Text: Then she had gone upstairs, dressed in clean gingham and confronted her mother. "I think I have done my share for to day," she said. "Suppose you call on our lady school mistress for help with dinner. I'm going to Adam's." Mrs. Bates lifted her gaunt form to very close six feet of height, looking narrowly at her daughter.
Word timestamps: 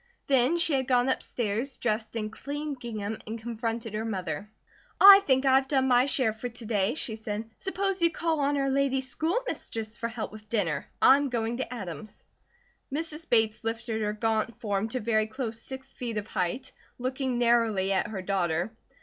Then 0.25 0.57
she 0.57 0.73
had 0.73 0.87
gone 0.87 1.09
upstairs, 1.09 1.77
dressed 1.77 2.15
in 2.15 2.31
clean 2.31 2.73
gingham 2.73 3.19
and 3.27 3.39
confronted 3.39 3.93
her 3.93 4.03
mother. 4.03 4.49
"I 4.99 5.19
think 5.27 5.45
I 5.45 5.53
have 5.53 5.67
done 5.67 5.87
my 5.89 6.07
share 6.07 6.33
for 6.33 6.49
to 6.49 6.65
day," 6.65 6.95
she 6.95 7.15
said. 7.15 7.47
"Suppose 7.59 8.01
you 8.01 8.09
call 8.09 8.39
on 8.39 8.57
our 8.57 8.67
lady 8.71 8.99
school 9.01 9.37
mistress 9.45 9.97
for 9.97 10.07
help 10.09 10.31
with 10.31 10.49
dinner. 10.49 10.87
I'm 11.03 11.29
going 11.29 11.57
to 11.57 11.71
Adam's." 11.71 12.23
Mrs. 12.91 13.29
Bates 13.29 13.63
lifted 13.63 14.01
her 14.01 14.11
gaunt 14.13 14.57
form 14.57 14.89
to 14.89 14.99
very 14.99 15.27
close 15.27 15.61
six 15.61 15.93
feet 15.93 16.17
of 16.17 16.25
height, 16.25 16.71
looking 16.97 17.37
narrowly 17.37 17.91
at 17.93 18.07
her 18.07 18.23
daughter. 18.23 18.71